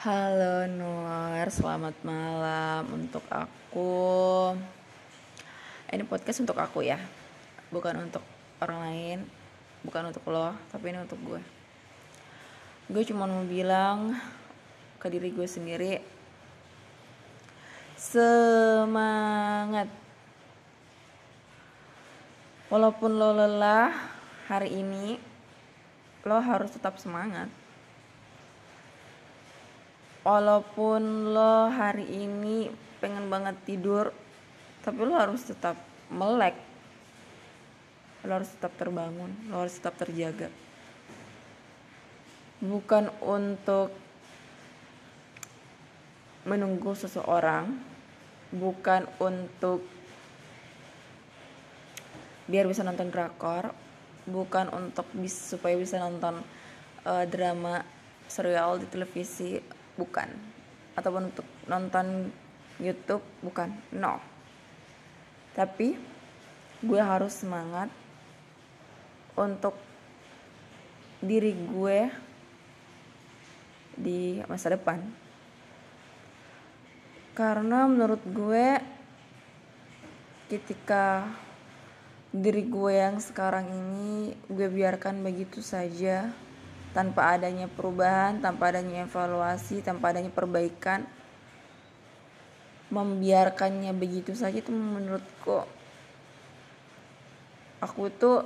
[0.00, 4.56] Halo Nur, selamat malam untuk aku.
[5.92, 6.96] Ini podcast untuk aku ya,
[7.68, 8.24] bukan untuk
[8.64, 9.18] orang lain,
[9.84, 11.44] bukan untuk lo, tapi ini untuk gue.
[12.88, 14.16] Gue cuma mau bilang
[14.96, 16.00] ke diri gue sendiri,
[18.00, 19.92] semangat.
[22.72, 23.92] Walaupun lo lelah
[24.48, 25.20] hari ini,
[26.24, 27.52] lo harus tetap semangat
[30.20, 32.68] walaupun lo hari ini
[33.00, 34.12] pengen banget tidur
[34.84, 35.76] tapi lo harus tetap
[36.12, 36.56] melek.
[38.24, 40.52] Lo harus tetap terbangun lo harus tetap terjaga.
[42.60, 43.88] Bukan untuk
[46.44, 47.68] menunggu seseorang
[48.50, 49.84] bukan untuk
[52.50, 53.70] biar bisa nonton drakor
[54.26, 56.42] bukan untuk bis, supaya bisa nonton
[57.06, 57.86] uh, drama
[58.26, 59.60] serial di televisi
[60.00, 60.32] bukan.
[60.96, 62.32] Ataupun untuk nonton
[62.80, 63.68] YouTube bukan.
[63.92, 64.16] No.
[65.52, 66.00] Tapi
[66.80, 67.92] gue harus semangat
[69.36, 69.76] untuk
[71.20, 72.08] diri gue
[74.00, 75.04] di masa depan.
[77.36, 78.80] Karena menurut gue
[80.48, 81.28] ketika
[82.30, 86.30] diri gue yang sekarang ini gue biarkan begitu saja
[86.90, 91.06] tanpa adanya perubahan, tanpa adanya evaluasi, tanpa adanya perbaikan,
[92.90, 95.62] membiarkannya begitu saja itu menurutku
[97.78, 98.44] aku itu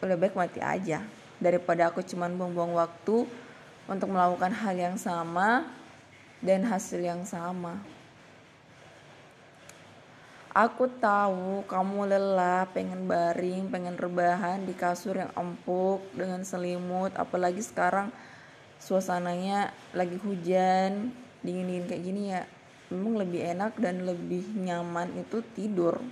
[0.00, 1.04] lebih baik mati aja
[1.36, 3.28] daripada aku cuman buang-buang waktu
[3.86, 5.68] untuk melakukan hal yang sama
[6.40, 7.76] dan hasil yang sama.
[10.50, 17.62] Aku tahu kamu lelah, pengen baring, pengen rebahan di kasur yang empuk dengan selimut, apalagi
[17.62, 18.10] sekarang
[18.82, 21.14] suasananya lagi hujan,
[21.46, 22.42] dingin-dingin kayak gini ya.
[22.90, 26.02] Memang lebih enak dan lebih nyaman itu tidur.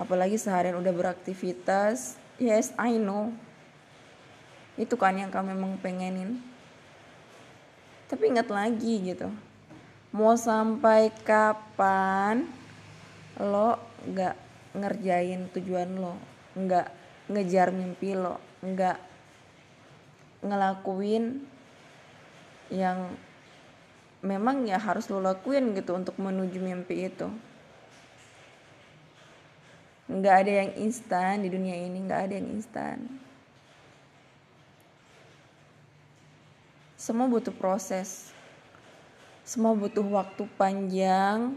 [0.00, 2.16] Apalagi seharian udah beraktivitas.
[2.40, 3.36] Yes, I know.
[4.80, 6.40] Itu kan yang kamu memang pengenin.
[8.08, 9.28] Tapi ingat lagi gitu.
[10.08, 12.48] Mau sampai kapan
[13.40, 13.76] lo
[14.08, 14.34] nggak
[14.76, 16.16] ngerjain tujuan lo
[16.56, 16.88] nggak
[17.32, 18.96] ngejar mimpi lo nggak
[20.46, 21.44] ngelakuin
[22.70, 23.14] yang
[24.26, 27.28] memang ya harus lo lakuin gitu untuk menuju mimpi itu.
[30.06, 33.06] Nggak ada yang instan di dunia ini nggak ada yang instan.
[36.98, 38.34] Semua butuh proses.
[39.46, 41.54] Semua butuh waktu panjang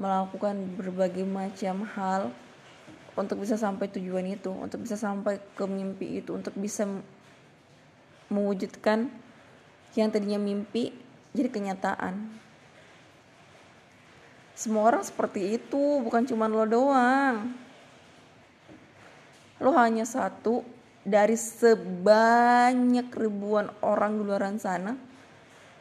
[0.00, 2.32] melakukan berbagai macam hal
[3.12, 6.88] untuk bisa sampai tujuan itu, untuk bisa sampai ke mimpi itu, untuk bisa
[8.32, 9.12] mewujudkan
[9.92, 10.96] yang tadinya mimpi
[11.36, 12.32] jadi kenyataan.
[14.56, 17.52] Semua orang seperti itu, bukan cuma lo doang.
[19.60, 20.64] Lo hanya satu
[21.04, 24.96] dari sebanyak ribuan orang di luar sana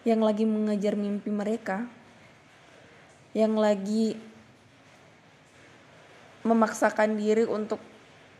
[0.03, 1.87] yang lagi mengejar mimpi mereka
[3.33, 4.17] yang lagi
[6.41, 7.77] memaksakan diri untuk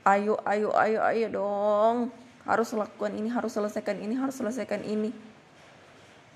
[0.07, 1.97] ayo ayo ayo ayo dong.
[2.47, 5.13] Harus lakukan ini harus selesaikan ini harus selesaikan ini.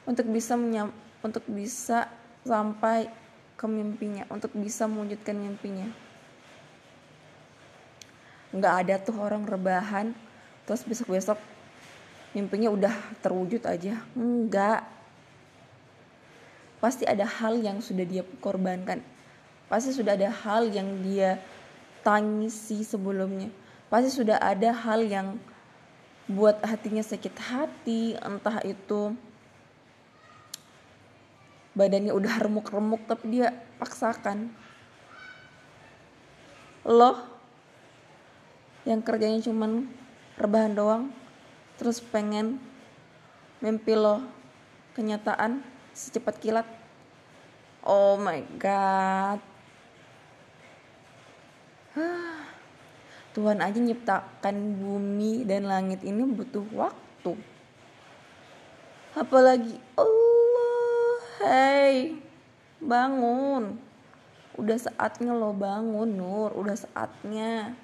[0.04, 0.92] Untuk bisa menyam,
[1.24, 2.12] untuk bisa
[2.44, 3.08] sampai
[3.64, 5.88] ke mimpinya untuk bisa mewujudkan mimpinya.
[8.52, 10.14] Nggak ada tuh orang rebahan
[10.68, 11.40] terus besok besok
[12.36, 12.94] mimpinya udah
[13.24, 14.04] terwujud aja.
[14.20, 14.84] Enggak
[16.84, 19.00] pasti ada hal yang sudah dia korbankan.
[19.72, 21.40] Pasti sudah ada hal yang dia
[22.04, 23.48] tangisi sebelumnya.
[23.88, 25.40] Pasti sudah ada hal yang
[26.28, 29.16] buat hatinya sakit hati entah itu
[31.72, 34.52] badannya udah remuk-remuk tapi dia paksakan.
[36.84, 37.24] Loh
[38.84, 39.88] yang kerjanya cuman
[40.36, 41.04] rebahan doang
[41.80, 42.60] terus pengen
[43.64, 44.20] mimpi lo
[45.00, 46.68] kenyataan secepat kilat.
[47.86, 49.40] Oh my god.
[53.38, 57.38] Tuhan aja nyiptakan bumi dan langit ini butuh waktu.
[59.14, 62.18] Apalagi Allah hey
[62.82, 63.78] bangun.
[64.58, 66.54] Udah saatnya lo bangun Nur.
[66.58, 67.78] Udah saatnya.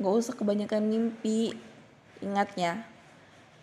[0.00, 1.56] Gak usah kebanyakan mimpi.
[2.20, 2.91] Ingat ya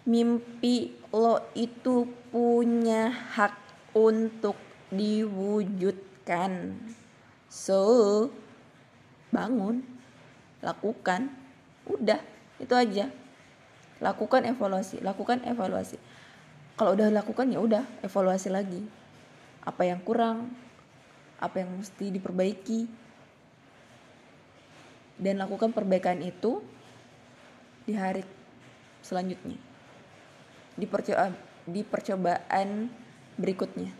[0.09, 3.53] mimpi lo itu punya hak
[3.93, 4.57] untuk
[4.89, 6.73] diwujudkan.
[7.49, 8.29] So,
[9.29, 9.85] bangun,
[10.65, 11.29] lakukan,
[11.85, 12.21] udah,
[12.57, 13.13] itu aja.
[14.01, 16.01] Lakukan evaluasi, lakukan evaluasi.
[16.79, 18.79] kalau udah lakukan ya udah evaluasi lagi
[19.67, 20.47] apa yang kurang
[21.35, 22.87] apa yang mesti diperbaiki
[25.19, 26.63] dan lakukan perbaikan itu
[27.83, 28.23] di hari
[29.03, 29.59] selanjutnya
[30.79, 31.35] di percobaan,
[31.67, 32.87] di percobaan
[33.35, 33.91] berikutnya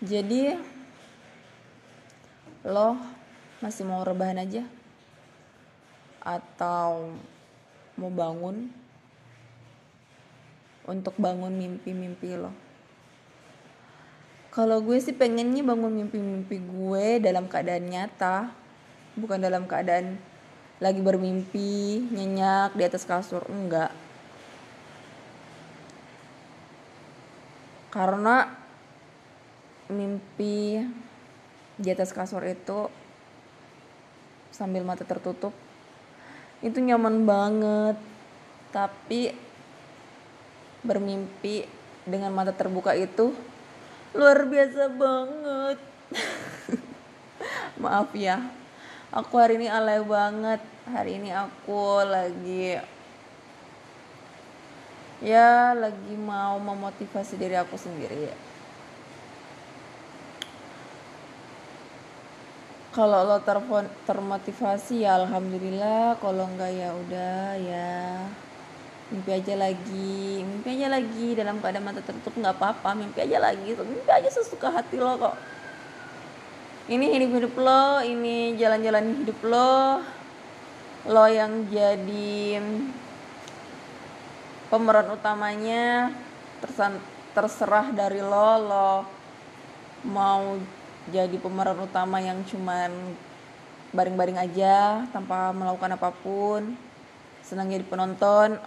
[0.00, 0.56] jadi
[2.64, 2.96] lo
[3.60, 4.64] masih mau rebahan aja
[6.24, 7.12] atau
[8.00, 8.72] mau bangun
[10.88, 12.52] untuk bangun mimpi-mimpi lo.
[14.50, 18.50] Kalau gue sih pengennya bangun mimpi-mimpi gue dalam keadaan nyata,
[19.14, 20.18] bukan dalam keadaan
[20.80, 23.92] lagi bermimpi nyenyak di atas kasur, enggak.
[27.92, 28.48] Karena
[29.92, 30.80] mimpi
[31.76, 32.88] di atas kasur itu
[34.54, 35.52] sambil mata tertutup
[36.64, 37.96] itu nyaman banget.
[38.72, 39.36] Tapi
[40.80, 41.68] bermimpi
[42.08, 43.36] dengan mata terbuka itu
[44.16, 45.78] luar biasa banget.
[47.82, 48.60] Maaf ya
[49.10, 50.62] aku hari ini alay banget.
[50.90, 52.78] Hari ini aku lagi
[55.20, 58.30] ya lagi mau memotivasi diri aku sendiri.
[58.30, 58.36] Ya
[62.90, 66.18] kalau lo terfon, termotivasi ya alhamdulillah.
[66.18, 68.26] Kalau enggak ya udah ya.
[69.14, 70.42] Mimpi aja lagi.
[70.42, 72.98] Mimpi aja lagi dalam keadaan mata tertutup nggak apa-apa.
[72.98, 75.38] Mimpi aja lagi mimpi aja sesuka hati lo kok
[76.90, 80.02] ini hidup hidup lo ini jalan-jalan hidup lo.
[81.06, 82.58] Lo yang jadi
[84.66, 86.10] pemeran utamanya
[87.30, 88.92] terserah dari lo lo
[90.02, 90.58] mau
[91.14, 92.90] jadi pemeran utama yang cuman
[93.94, 96.74] baring-baring aja tanpa melakukan apa pun.
[97.46, 98.58] Senang jadi penonton.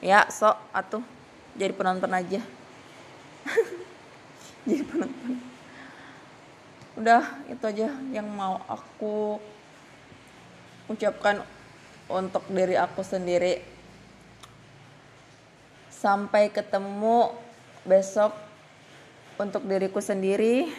[0.00, 1.04] Ya sok atuh.
[1.52, 2.40] Jadi penonton aja.
[4.66, 5.55] Jadi penonton
[6.96, 7.22] udah
[7.52, 9.36] itu aja yang mau aku
[10.88, 11.44] ucapkan
[12.08, 13.60] untuk diri aku sendiri
[15.92, 17.32] sampai ketemu
[17.84, 18.32] besok
[19.36, 20.72] untuk diriku sendiri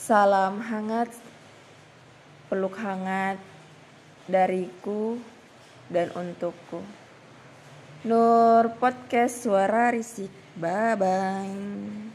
[0.00, 1.12] Salam hangat,
[2.48, 3.36] peluk hangat
[4.24, 5.20] dariku
[5.92, 6.80] dan untukku.
[8.08, 10.32] Nur Podcast Suara Risik.
[10.56, 12.00] Bye bye.